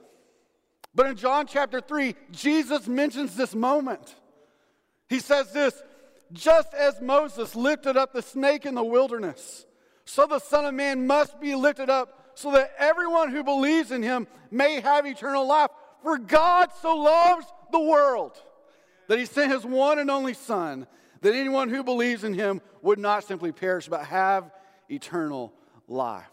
[0.95, 4.15] But in John chapter 3, Jesus mentions this moment.
[5.09, 5.83] He says this
[6.33, 9.67] just as Moses lifted up the snake in the wilderness,
[10.05, 14.03] so the Son of Man must be lifted up so that everyone who believes in
[14.03, 15.71] him may have eternal life.
[16.03, 18.33] For God so loves the world
[19.09, 20.87] that he sent his one and only Son,
[21.21, 24.51] that anyone who believes in him would not simply perish, but have
[24.89, 25.53] eternal
[25.87, 26.25] life.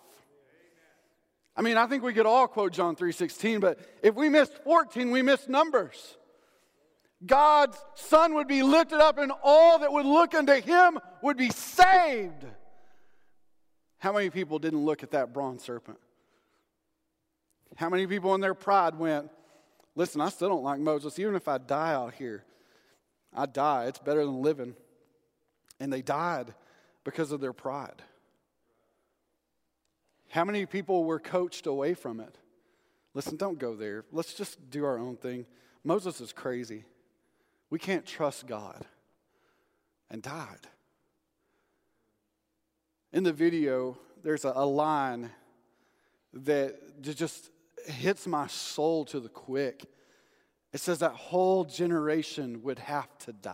[1.59, 5.11] I mean, I think we could all quote John 3:16, but if we missed 14,
[5.11, 6.15] we missed numbers.
[7.25, 11.49] God's son would be lifted up and all that would look unto him would be
[11.49, 12.45] saved.
[13.97, 15.99] How many people didn't look at that bronze serpent?
[17.75, 19.29] How many people in their pride went,
[19.95, 21.19] Listen, I still don't like Moses.
[21.19, 22.45] Even if I die out here,
[23.33, 23.87] I die.
[23.87, 24.77] It's better than living.
[25.77, 26.53] And they died
[27.03, 28.01] because of their pride.
[30.29, 32.37] How many people were coached away from it?
[33.13, 34.05] Listen, don't go there.
[34.11, 35.45] Let's just do our own thing.
[35.83, 36.85] Moses is crazy.
[37.69, 38.85] We can't trust God.
[40.11, 40.67] And died.
[43.13, 45.29] In the video, there's a, a line
[46.33, 47.51] that just
[47.85, 49.83] hits my soul to the quick.
[50.73, 53.53] It says that whole generation would have to die.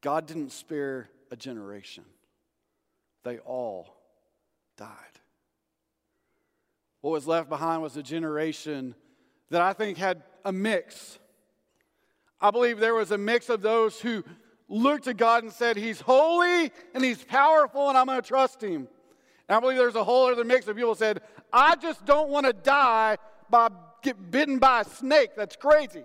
[0.00, 2.04] God didn't spare a generation,
[3.22, 4.03] they all
[4.76, 4.88] died.
[7.00, 8.94] What was left behind was a generation
[9.50, 11.18] that I think had a mix.
[12.40, 14.24] I believe there was a mix of those who
[14.68, 18.62] looked to God and said, He's holy and He's powerful, and I'm going to trust
[18.62, 18.88] Him.
[19.48, 21.20] And I believe there's a whole other mix of people said,
[21.52, 23.18] I just don't want to die
[23.50, 23.68] by
[24.02, 25.30] get bitten by a snake.
[25.36, 26.04] That's crazy.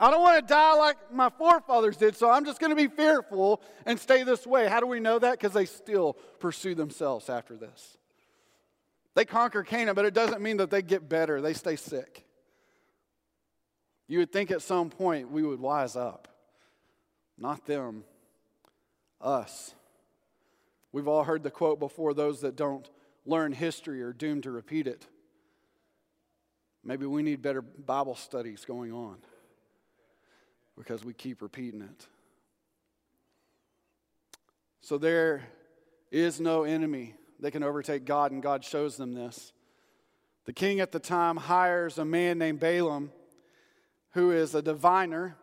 [0.00, 2.88] I don't want to die like my forefathers did, so I'm just going to be
[2.88, 4.66] fearful and stay this way.
[4.66, 5.38] How do we know that?
[5.38, 7.96] Because they still pursue themselves after this.
[9.14, 12.24] They conquer Canaan, but it doesn't mean that they get better, they stay sick.
[14.08, 16.28] You would think at some point we would wise up.
[17.38, 18.04] Not them,
[19.20, 19.74] us.
[20.92, 22.88] We've all heard the quote before those that don't
[23.24, 25.06] learn history are doomed to repeat it.
[26.84, 29.18] Maybe we need better Bible studies going on
[30.76, 32.06] because we keep repeating it.
[34.80, 35.42] So there
[36.10, 39.52] is no enemy that can overtake God, and God shows them this.
[40.44, 43.10] The king at the time hires a man named Balaam,
[44.12, 45.36] who is a diviner,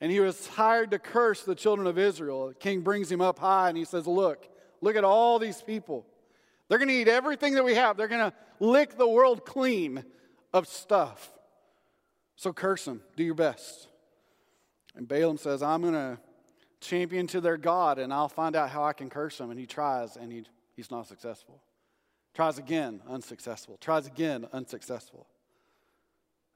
[0.00, 2.48] and he was hired to curse the children of Israel.
[2.48, 4.48] The king brings him up high and he says, Look,
[4.80, 6.06] Look at all these people.
[6.68, 7.96] They're going to eat everything that we have.
[7.96, 10.04] They're going to lick the world clean
[10.52, 11.30] of stuff.
[12.36, 13.02] So curse them.
[13.16, 13.88] Do your best.
[14.98, 16.18] And Balaam says, I'm going to
[16.80, 19.50] champion to their God and I'll find out how I can curse them.
[19.50, 20.42] And he tries and he,
[20.74, 21.62] he's not successful.
[22.34, 23.78] Tries again, unsuccessful.
[23.80, 25.26] Tries again, unsuccessful.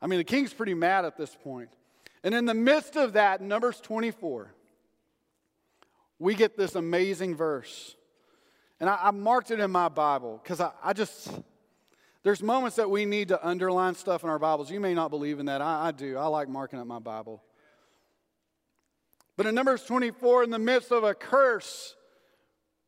[0.03, 1.71] I mean, the king's pretty mad at this point.
[2.25, 4.53] And in the midst of that, Numbers 24,
[6.19, 7.95] we get this amazing verse.
[8.81, 11.31] And I, I marked it in my Bible because I, I, just,
[12.25, 14.69] there's moments that we need to underline stuff in our Bibles.
[14.69, 15.63] You may not believe in that.
[15.63, 16.17] I, I do.
[16.17, 17.41] I like marking up my Bible.
[19.37, 21.97] But in Numbers 24, in the midst of a curse,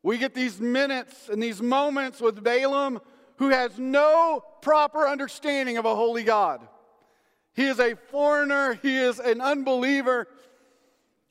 [0.03, 2.99] we get these minutes and these moments with Balaam
[3.37, 6.67] who has no proper understanding of a holy God.
[7.53, 10.27] He is a foreigner, he is an unbeliever.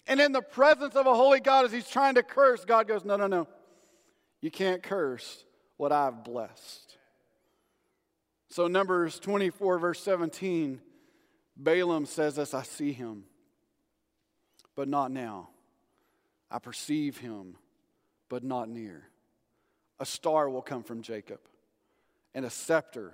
[0.07, 3.05] And in the presence of a holy God, as he's trying to curse, God goes,
[3.05, 3.49] No, no, no.
[4.41, 5.45] You can't curse
[5.77, 6.99] what I've blessed.
[8.51, 10.81] So, Numbers 24, verse 17,
[11.57, 13.25] Balaam says this I see him,
[14.75, 15.49] but not now.
[16.51, 17.57] I perceive him,
[18.29, 19.09] but not near.
[20.01, 21.41] A star will come from Jacob,
[22.35, 23.13] and a scepter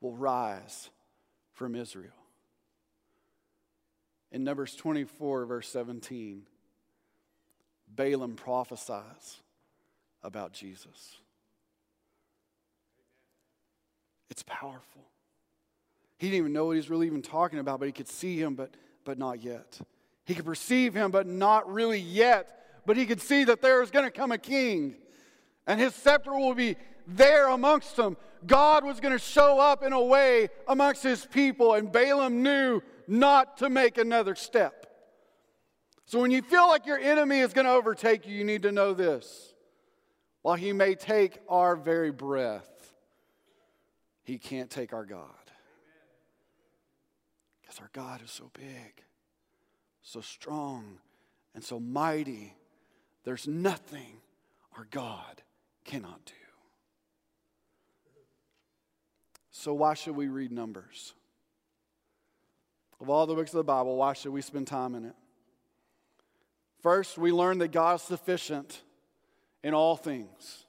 [0.00, 0.90] will rise
[1.54, 2.12] from Israel.
[4.30, 6.42] In Numbers 24, verse 17,
[7.94, 9.40] Balaam prophesies
[10.22, 11.16] about Jesus.
[14.30, 15.02] It's powerful.
[16.16, 18.54] He didn't even know what he's really even talking about, but he could see him,
[18.54, 18.72] but,
[19.04, 19.78] but not yet.
[20.24, 22.80] He could perceive him, but not really yet.
[22.86, 24.96] But he could see that there is going to come a king,
[25.66, 28.16] and his scepter will be there amongst them.
[28.46, 32.80] God was going to show up in a way amongst his people, and Balaam knew
[33.06, 34.86] not to make another step.
[36.06, 38.72] So when you feel like your enemy is going to overtake you, you need to
[38.72, 39.52] know this
[40.42, 42.68] while he may take our very breath,
[44.24, 45.28] he can't take our God.
[47.60, 49.04] Because our God is so big,
[50.02, 50.98] so strong,
[51.54, 52.54] and so mighty.
[53.24, 54.20] There's nothing
[54.76, 55.42] our God
[55.84, 56.32] cannot do.
[59.50, 61.14] So, why should we read Numbers?
[63.00, 65.14] Of all the books of the Bible, why should we spend time in it?
[66.82, 68.82] First, we learn that God is sufficient
[69.62, 70.66] in all things.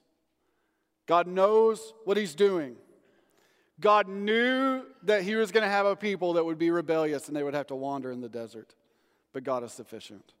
[1.06, 2.76] God knows what He's doing.
[3.80, 7.36] God knew that He was going to have a people that would be rebellious and
[7.36, 8.74] they would have to wander in the desert,
[9.34, 10.32] but God is sufficient.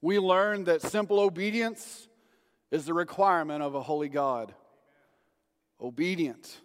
[0.00, 2.08] We learn that simple obedience
[2.70, 4.54] is the requirement of a holy God.
[5.80, 6.60] Obedient,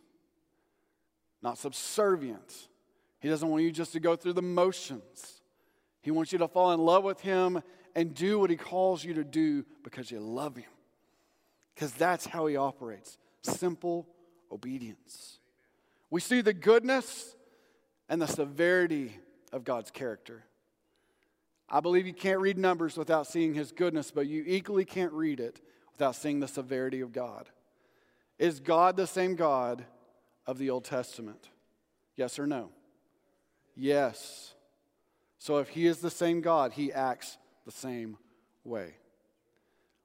[1.44, 2.70] not subservient.
[3.20, 5.42] He doesn't want you just to go through the motions.
[6.02, 7.62] He wants you to fall in love with Him
[7.96, 10.66] and do what He calls you to do because you love Him.
[11.74, 14.08] Because that's how He operates simple
[14.52, 15.40] obedience.
[16.10, 17.36] We see the goodness
[18.08, 19.18] and the severity
[19.52, 20.46] of God's character.
[21.70, 25.40] I believe you can't read Numbers without seeing His goodness, but you equally can't read
[25.40, 25.62] it
[25.94, 27.50] without seeing the severity of God.
[28.38, 29.86] Is God the same God
[30.46, 31.50] of the Old Testament?
[32.16, 32.70] Yes or no?
[33.76, 34.54] Yes.
[35.40, 38.18] So if He is the same God, He acts the same
[38.64, 38.96] way.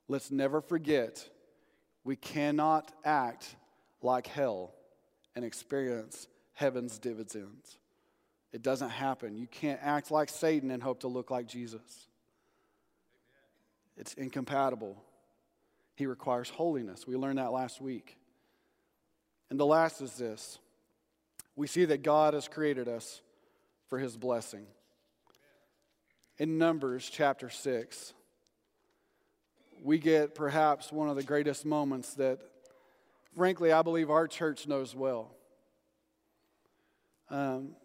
[0.08, 1.28] Let's never forget
[2.04, 3.56] we cannot act
[4.02, 4.74] like hell
[5.36, 7.79] and experience heaven's dividends.
[8.52, 9.36] It doesn't happen.
[9.36, 12.08] You can't act like Satan and hope to look like Jesus.
[13.96, 14.96] It's incompatible.
[15.94, 17.06] He requires holiness.
[17.06, 18.16] We learned that last week.
[19.50, 20.58] And the last is this
[21.56, 23.20] we see that God has created us
[23.88, 24.66] for his blessing.
[26.38, 28.14] In Numbers chapter 6,
[29.82, 32.40] we get perhaps one of the greatest moments that,
[33.36, 35.34] frankly, I believe our church knows well.
[37.28, 37.76] Um,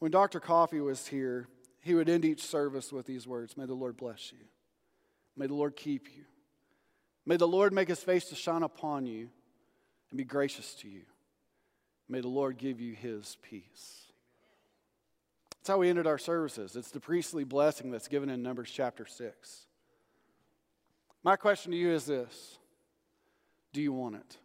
[0.00, 0.40] when Dr.
[0.40, 1.46] Coffey was here,
[1.80, 4.44] he would end each service with these words May the Lord bless you.
[5.36, 6.24] May the Lord keep you.
[7.24, 9.30] May the Lord make his face to shine upon you
[10.10, 11.02] and be gracious to you.
[12.08, 14.06] May the Lord give you his peace.
[15.56, 16.74] That's how we ended our services.
[16.74, 19.66] It's the priestly blessing that's given in Numbers chapter 6.
[21.22, 22.58] My question to you is this
[23.72, 24.36] Do you want it?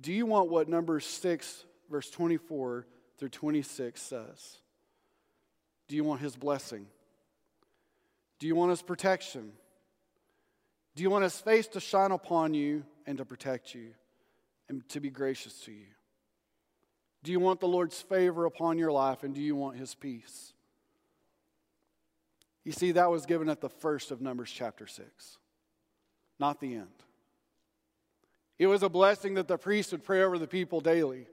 [0.00, 2.86] Do you want what Numbers 6, verse 24
[3.18, 4.58] through 26 says?
[5.88, 6.86] Do you want his blessing?
[8.38, 9.52] Do you want his protection?
[10.94, 13.90] Do you want his face to shine upon you and to protect you
[14.68, 15.86] and to be gracious to you?
[17.22, 20.52] Do you want the Lord's favor upon your life and do you want his peace?
[22.64, 25.38] You see, that was given at the first of Numbers chapter 6,
[26.38, 26.88] not the end.
[28.58, 31.26] It was a blessing that the priest would pray over the people daily.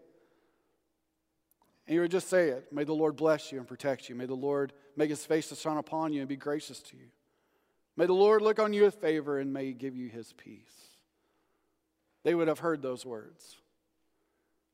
[1.92, 4.16] And he would just say it May the Lord bless you and protect you.
[4.16, 7.08] May the Lord make his face to shine upon you and be gracious to you.
[7.98, 10.72] May the Lord look on you with favor and may he give you his peace.
[12.24, 13.58] They would have heard those words.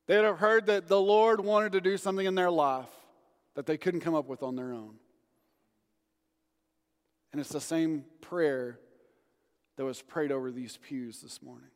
[0.06, 2.86] They would have heard that the Lord wanted to do something in their life
[3.56, 4.94] that they couldn't come up with on their own.
[7.32, 8.78] And it's the same prayer
[9.74, 11.70] that was prayed over these pews this morning,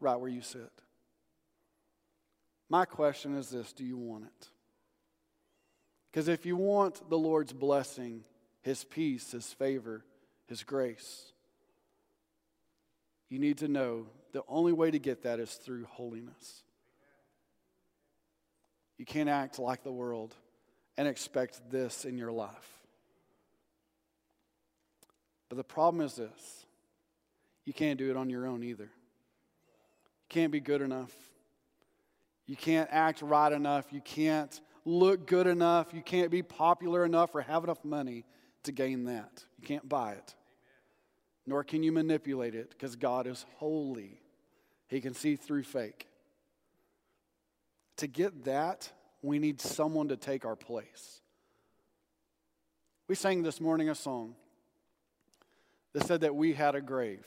[0.00, 0.72] right where you sit.
[2.68, 4.48] My question is this do you want it?
[6.10, 8.24] Because if you want the Lord's blessing,
[8.62, 10.04] His peace, His favor,
[10.46, 11.32] His grace,
[13.28, 16.62] you need to know the only way to get that is through holiness.
[18.98, 20.34] You can't act like the world
[20.96, 22.76] and expect this in your life.
[25.48, 26.66] But the problem is this
[27.64, 28.84] you can't do it on your own either.
[28.84, 31.12] You can't be good enough.
[32.46, 33.86] You can't act right enough.
[33.92, 35.92] You can't look good enough.
[35.92, 38.24] You can't be popular enough or have enough money
[38.62, 39.44] to gain that.
[39.58, 40.34] You can't buy it.
[41.46, 44.20] Nor can you manipulate it because God is holy.
[44.88, 46.08] He can see through fake.
[47.98, 48.90] To get that,
[49.22, 51.20] we need someone to take our place.
[53.08, 54.34] We sang this morning a song
[55.92, 57.26] that said that we had a grave.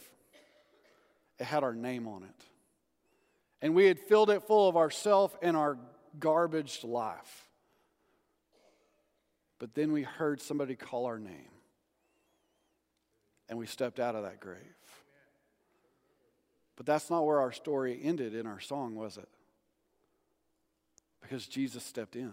[1.39, 2.45] It had our name on it.
[3.61, 5.77] And we had filled it full of ourself and our
[6.19, 7.49] garbaged life.
[9.59, 11.51] But then we heard somebody call our name.
[13.49, 14.59] And we stepped out of that grave.
[16.75, 19.27] But that's not where our story ended in our song, was it?
[21.21, 22.31] Because Jesus stepped in.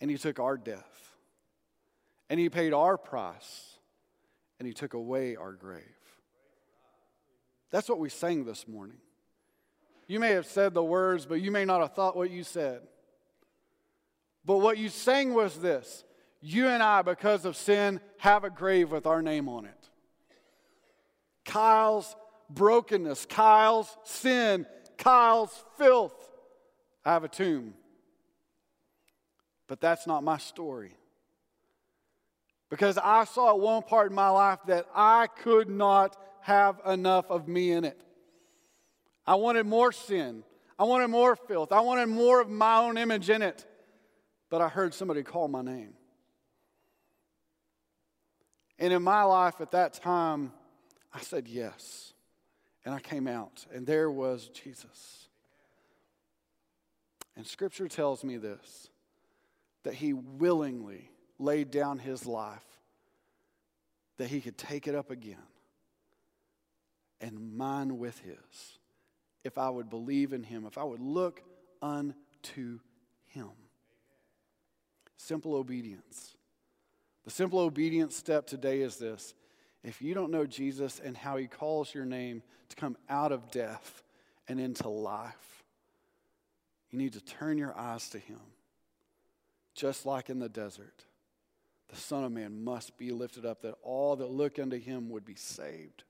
[0.00, 1.14] And he took our death.
[2.28, 3.76] And he paid our price
[4.58, 5.84] and he took away our grave.
[7.70, 8.96] That's what we sang this morning.
[10.06, 12.80] You may have said the words, but you may not have thought what you said.
[14.44, 16.04] But what you sang was this
[16.40, 19.90] You and I, because of sin, have a grave with our name on it.
[21.44, 22.14] Kyle's
[22.50, 26.14] brokenness, Kyle's sin, Kyle's filth.
[27.04, 27.74] I have a tomb.
[29.68, 30.92] But that's not my story.
[32.70, 37.30] Because I saw at one part in my life that I could not have enough
[37.30, 38.00] of me in it.
[39.26, 40.44] I wanted more sin.
[40.78, 41.72] I wanted more filth.
[41.72, 43.64] I wanted more of my own image in it.
[44.50, 45.94] But I heard somebody call my name.
[48.78, 50.52] And in my life at that time,
[51.12, 52.12] I said yes.
[52.84, 55.28] And I came out, and there was Jesus.
[57.36, 58.88] And scripture tells me this
[59.82, 62.64] that he willingly laid down his life,
[64.18, 65.36] that he could take it up again
[67.20, 68.78] and mine with his
[69.46, 71.42] if I would believe in him, if I would look
[71.80, 72.80] unto
[73.26, 73.50] him.
[75.16, 76.34] Simple obedience.
[77.24, 79.34] The simple obedience step today is this
[79.82, 83.50] if you don't know Jesus and how he calls your name to come out of
[83.50, 84.02] death
[84.48, 85.62] and into life,
[86.90, 88.40] you need to turn your eyes to him.
[89.74, 91.04] Just like in the desert,
[91.88, 95.24] the Son of Man must be lifted up that all that look unto him would
[95.24, 96.04] be saved.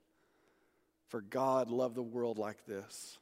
[1.08, 3.18] For God loved the world like this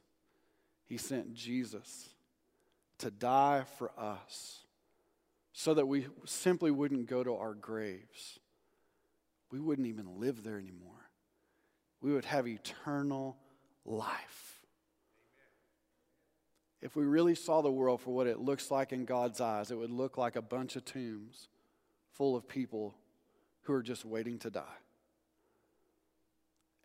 [0.85, 2.09] He sent Jesus
[2.99, 4.59] to die for us
[5.51, 8.39] so that we simply wouldn't go to our graves.
[9.51, 11.09] We wouldn't even live there anymore.
[12.01, 13.37] We would have eternal
[13.85, 14.61] life.
[16.81, 19.77] If we really saw the world for what it looks like in God's eyes, it
[19.77, 21.47] would look like a bunch of tombs
[22.11, 22.95] full of people
[23.61, 24.77] who are just waiting to die.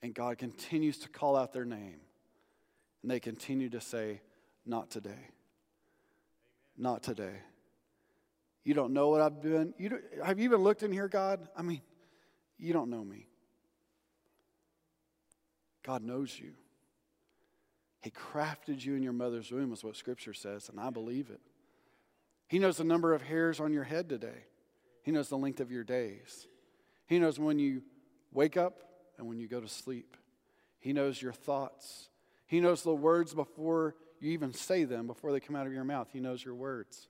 [0.02, 2.00] And God continues to call out their name.
[3.02, 4.20] And they continue to say,
[4.66, 5.28] Not today.
[6.76, 7.36] Not today.
[8.64, 9.74] You don't know what I've been.
[9.78, 11.48] You have you even looked in here, God?
[11.56, 11.80] I mean,
[12.58, 13.26] you don't know me.
[15.82, 16.52] God knows you.
[18.02, 21.40] He crafted you in your mother's womb, is what Scripture says, and I believe it.
[22.48, 24.44] He knows the number of hairs on your head today,
[25.02, 26.46] He knows the length of your days.
[27.06, 27.82] He knows when you
[28.32, 28.82] wake up
[29.18, 30.16] and when you go to sleep.
[30.78, 32.09] He knows your thoughts.
[32.50, 35.84] He knows the words before you even say them, before they come out of your
[35.84, 36.08] mouth.
[36.12, 37.06] He knows your words.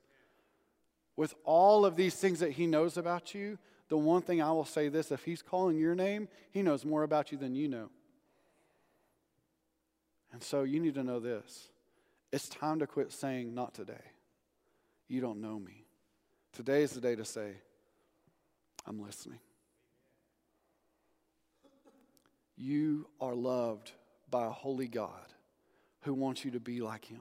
[1.16, 4.66] With all of these things that He knows about you, the one thing I will
[4.66, 7.88] say this if He's calling your name, He knows more about you than you know.
[10.30, 11.70] And so you need to know this
[12.30, 13.94] it's time to quit saying, Not today.
[15.08, 15.86] You don't know me.
[16.52, 17.54] Today is the day to say,
[18.86, 19.40] I'm listening.
[22.58, 23.92] You are loved
[24.30, 25.34] by a holy God
[26.02, 27.20] who wants you to be like Him.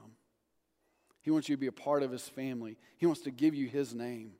[1.22, 3.66] He wants you to be a part of His family, He wants to give you
[3.66, 4.32] His name.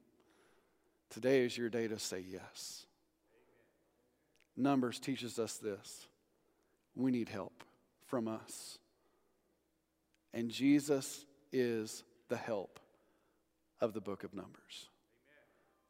[1.11, 2.87] Today is your day to say yes.
[4.57, 6.07] Numbers teaches us this
[6.95, 7.65] we need help
[8.07, 8.79] from us.
[10.33, 12.79] And Jesus is the help
[13.81, 14.89] of the book of Numbers.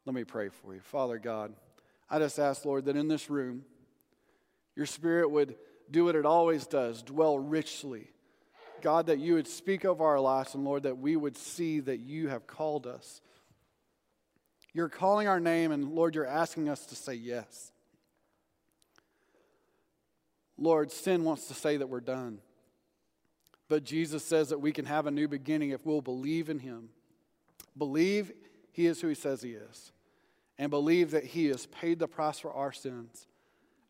[0.06, 0.80] Let me pray for you.
[0.80, 1.52] Father God,
[2.08, 3.64] I just ask, Lord, that in this room,
[4.76, 5.56] your spirit would
[5.90, 8.10] do what it always does dwell richly.
[8.80, 11.98] God, that you would speak of our lives, and Lord, that we would see that
[11.98, 13.20] you have called us.
[14.72, 17.72] You're calling our name, and Lord, you're asking us to say yes.
[20.56, 22.38] Lord, sin wants to say that we're done.
[23.68, 26.90] But Jesus says that we can have a new beginning if we'll believe in him.
[27.76, 28.32] Believe
[28.72, 29.92] he is who he says he is.
[30.58, 33.26] And believe that he has paid the price for our sins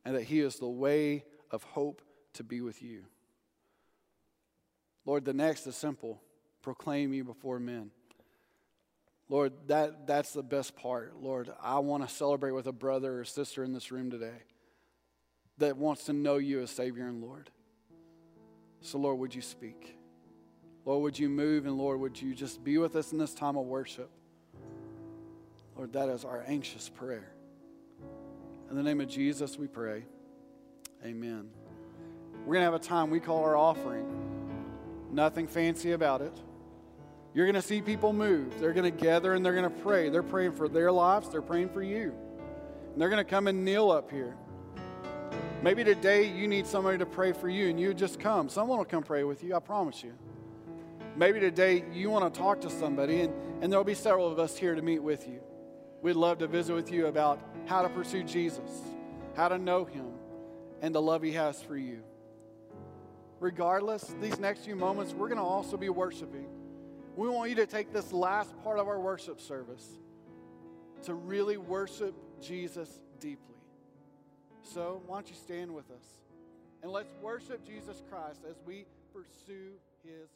[0.05, 2.03] and that he is the way of hope
[2.35, 3.05] to be with you.
[5.05, 6.21] Lord, the next is simple
[6.63, 7.91] proclaim you before men.
[9.31, 11.15] Lord, that, that's the best part.
[11.23, 14.43] Lord, I want to celebrate with a brother or sister in this room today
[15.59, 17.49] that wants to know you as Savior and Lord.
[18.81, 19.97] So, Lord, would you speak?
[20.85, 21.67] Lord, would you move?
[21.67, 24.11] And Lord, would you just be with us in this time of worship?
[25.77, 27.33] Lord, that is our anxious prayer.
[28.69, 30.05] In the name of Jesus, we pray.
[31.05, 31.49] Amen.
[32.41, 34.07] We're going to have a time we call our offering.
[35.11, 36.37] Nothing fancy about it.
[37.33, 38.59] You're going to see people move.
[38.61, 40.09] They're going to gather and they're going to pray.
[40.09, 42.15] They're praying for their lives, they're praying for you.
[42.93, 44.37] And they're going to come and kneel up here.
[45.63, 48.49] Maybe today you need somebody to pray for you and you just come.
[48.49, 50.13] Someone will come pray with you, I promise you.
[51.17, 54.57] Maybe today you want to talk to somebody and, and there'll be several of us
[54.57, 55.41] here to meet with you.
[56.03, 58.71] We'd love to visit with you about how to pursue Jesus,
[59.37, 60.07] how to know Him,
[60.81, 62.03] and the love He has for you.
[63.39, 66.47] Regardless, these next few moments, we're going to also be worshiping.
[67.17, 69.87] We want you to take this last part of our worship service
[71.05, 73.47] to really worship Jesus deeply.
[74.63, 76.05] So, why don't you stand with us?
[76.83, 79.73] And let's worship Jesus Christ as we pursue
[80.05, 80.29] his.